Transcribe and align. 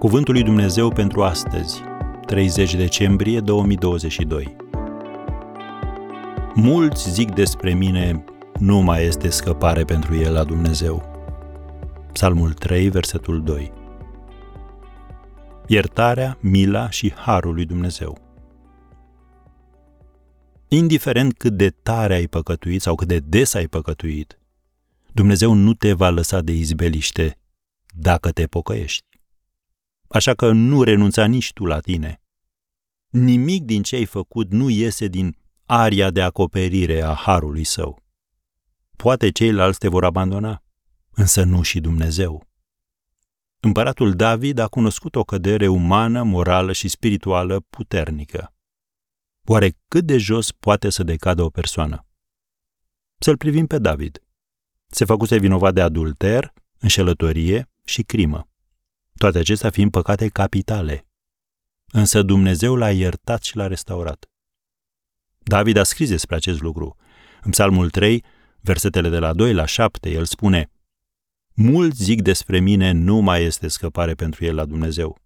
Cuvântul 0.00 0.34
lui 0.34 0.42
Dumnezeu 0.42 0.88
pentru 0.88 1.22
astăzi, 1.22 1.80
30 2.26 2.74
decembrie 2.74 3.40
2022. 3.40 4.56
Mulți 6.54 7.10
zic 7.10 7.34
despre 7.34 7.74
mine, 7.74 8.24
nu 8.58 8.78
mai 8.78 9.04
este 9.04 9.28
scăpare 9.28 9.84
pentru 9.84 10.14
el 10.14 10.32
la 10.32 10.44
Dumnezeu. 10.44 11.02
Psalmul 12.12 12.52
3, 12.52 12.88
versetul 12.88 13.42
2. 13.42 13.72
Iertarea, 15.66 16.38
mila 16.40 16.90
și 16.90 17.12
harul 17.12 17.54
lui 17.54 17.64
Dumnezeu. 17.64 18.18
Indiferent 20.68 21.32
cât 21.32 21.52
de 21.52 21.70
tare 21.82 22.14
ai 22.14 22.26
păcătuit 22.26 22.82
sau 22.82 22.94
cât 22.94 23.08
de 23.08 23.18
des 23.18 23.54
ai 23.54 23.66
păcătuit, 23.66 24.38
Dumnezeu 25.12 25.52
nu 25.52 25.74
te 25.74 25.92
va 25.92 26.08
lăsa 26.08 26.40
de 26.40 26.52
izbeliște 26.52 27.38
dacă 27.94 28.30
te 28.30 28.46
pocăiești. 28.46 29.09
Așa 30.12 30.34
că 30.34 30.52
nu 30.52 30.82
renunța 30.82 31.26
nici 31.26 31.52
tu 31.52 31.64
la 31.64 31.80
tine. 31.80 32.22
Nimic 33.08 33.64
din 33.64 33.82
ce 33.82 33.96
ai 33.96 34.04
făcut 34.04 34.50
nu 34.50 34.68
iese 34.68 35.06
din 35.06 35.36
aria 35.66 36.10
de 36.10 36.22
acoperire 36.22 37.02
a 37.02 37.14
harului 37.14 37.64
său. 37.64 38.02
Poate 38.96 39.30
ceilalți 39.30 39.78
te 39.78 39.88
vor 39.88 40.04
abandona, 40.04 40.62
însă 41.10 41.42
nu 41.44 41.62
și 41.62 41.80
Dumnezeu. 41.80 42.48
Împăratul 43.60 44.14
David 44.14 44.58
a 44.58 44.68
cunoscut 44.68 45.14
o 45.14 45.24
cădere 45.24 45.68
umană, 45.68 46.22
morală 46.22 46.72
și 46.72 46.88
spirituală 46.88 47.60
puternică. 47.60 48.54
Oare 49.44 49.76
cât 49.88 50.04
de 50.04 50.18
jos 50.18 50.52
poate 50.52 50.90
să 50.90 51.02
decadă 51.02 51.42
o 51.42 51.50
persoană? 51.50 52.06
Să-l 53.18 53.36
privim 53.36 53.66
pe 53.66 53.78
David. 53.78 54.22
Se 54.86 55.04
făcuse 55.04 55.38
vinovat 55.38 55.74
de 55.74 55.80
adulter, 55.80 56.52
înșelătorie 56.78 57.70
și 57.84 58.02
crimă. 58.02 58.49
Toate 59.20 59.38
acestea 59.38 59.70
fiind 59.70 59.90
păcate 59.90 60.28
capitale. 60.28 61.06
Însă 61.92 62.22
Dumnezeu 62.22 62.74
l-a 62.76 62.90
iertat 62.90 63.42
și 63.42 63.56
l-a 63.56 63.66
restaurat. 63.66 64.30
David 65.38 65.76
a 65.76 65.82
scris 65.82 66.08
despre 66.08 66.36
acest 66.36 66.60
lucru. 66.60 66.96
În 67.42 67.50
Psalmul 67.50 67.90
3, 67.90 68.24
versetele 68.60 69.08
de 69.08 69.18
la 69.18 69.32
2 69.32 69.54
la 69.54 69.64
7, 69.64 70.10
el 70.10 70.24
spune 70.24 70.70
Mulți 71.54 72.02
zic 72.02 72.22
despre 72.22 72.60
mine, 72.60 72.90
nu 72.90 73.16
mai 73.16 73.42
este 73.42 73.68
scăpare 73.68 74.14
pentru 74.14 74.44
el 74.44 74.54
la 74.54 74.64
Dumnezeu. 74.64 75.18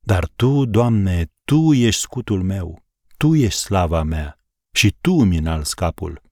Dar 0.00 0.28
Tu, 0.36 0.64
Doamne, 0.64 1.30
Tu 1.44 1.72
ești 1.72 2.00
scutul 2.00 2.42
meu, 2.42 2.82
Tu 3.16 3.34
ești 3.34 3.60
slava 3.60 4.02
mea 4.02 4.36
și 4.72 4.96
Tu 5.00 5.12
îmi 5.12 5.36
înalți 5.36 5.76
capul. 5.76 6.22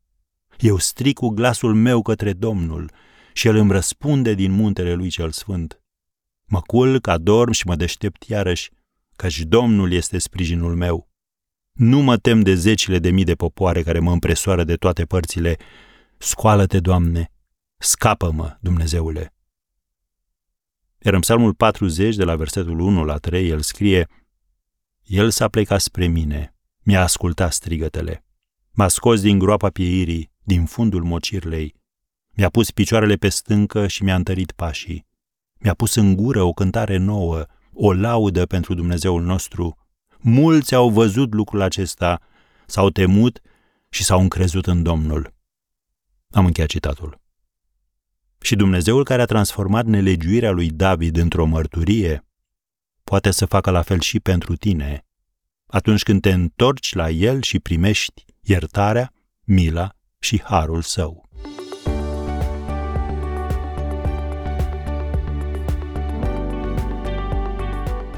Eu 0.58 0.78
stric 0.78 1.14
cu 1.14 1.28
glasul 1.28 1.74
meu 1.74 2.02
către 2.02 2.32
Domnul 2.32 2.92
și 3.32 3.46
El 3.46 3.56
îmi 3.56 3.72
răspunde 3.72 4.34
din 4.34 4.52
muntele 4.52 4.94
Lui 4.94 5.08
cel 5.08 5.30
Sfânt. 5.30 5.79
Mă 6.50 6.60
culc, 6.60 7.06
adorm 7.06 7.50
și 7.50 7.66
mă 7.66 7.76
deștept 7.76 8.22
iarăși, 8.22 8.70
căci 9.16 9.40
Domnul 9.40 9.92
este 9.92 10.18
sprijinul 10.18 10.76
meu. 10.76 11.08
Nu 11.72 12.00
mă 12.00 12.16
tem 12.16 12.40
de 12.40 12.54
zecile 12.54 12.98
de 12.98 13.10
mii 13.10 13.24
de 13.24 13.34
popoare 13.34 13.82
care 13.82 13.98
mă 13.98 14.12
împresoară 14.12 14.64
de 14.64 14.76
toate 14.76 15.04
părțile. 15.04 15.56
Scoală-te, 16.18 16.80
Doamne! 16.80 17.32
Scapă-mă, 17.78 18.56
Dumnezeule! 18.60 19.34
Iar 20.98 21.14
în 21.14 21.20
psalmul 21.20 21.54
40, 21.54 22.16
de 22.16 22.24
la 22.24 22.36
versetul 22.36 22.78
1 22.78 23.04
la 23.04 23.16
3, 23.16 23.48
el 23.48 23.60
scrie 23.60 24.08
El 25.02 25.30
s-a 25.30 25.48
plecat 25.48 25.80
spre 25.80 26.06
mine, 26.06 26.54
mi-a 26.82 27.02
ascultat 27.02 27.52
strigătele. 27.52 28.24
M-a 28.70 28.88
scos 28.88 29.20
din 29.20 29.38
groapa 29.38 29.68
pieirii, 29.68 30.32
din 30.42 30.64
fundul 30.64 31.02
mocirlei. 31.02 31.74
Mi-a 32.30 32.48
pus 32.48 32.70
picioarele 32.70 33.16
pe 33.16 33.28
stâncă 33.28 33.86
și 33.86 34.02
mi-a 34.02 34.14
întărit 34.14 34.52
pașii. 34.52 35.08
Mi-a 35.60 35.74
pus 35.74 35.94
în 35.94 36.16
gură 36.16 36.42
o 36.42 36.52
cântare 36.52 36.96
nouă, 36.96 37.44
o 37.72 37.92
laudă 37.92 38.46
pentru 38.46 38.74
Dumnezeul 38.74 39.22
nostru. 39.22 39.76
Mulți 40.18 40.74
au 40.74 40.90
văzut 40.90 41.34
lucrul 41.34 41.60
acesta, 41.60 42.20
s-au 42.66 42.90
temut 42.90 43.40
și 43.88 44.04
s-au 44.04 44.20
încrezut 44.20 44.66
în 44.66 44.82
Domnul. 44.82 45.34
Am 46.30 46.44
încheiat 46.44 46.70
citatul. 46.70 47.20
Și 48.40 48.56
Dumnezeul 48.56 49.04
care 49.04 49.22
a 49.22 49.24
transformat 49.24 49.84
nelegiuirea 49.84 50.50
lui 50.50 50.70
David 50.70 51.16
într-o 51.16 51.44
mărturie, 51.44 52.24
poate 53.04 53.30
să 53.30 53.46
facă 53.46 53.70
la 53.70 53.82
fel 53.82 54.00
și 54.00 54.20
pentru 54.20 54.56
tine, 54.56 55.04
atunci 55.66 56.02
când 56.02 56.20
te 56.20 56.32
întorci 56.32 56.94
la 56.94 57.10
El 57.10 57.42
și 57.42 57.58
primești 57.58 58.24
iertarea, 58.40 59.12
mila 59.44 59.94
și 60.18 60.42
harul 60.42 60.82
său. 60.82 61.28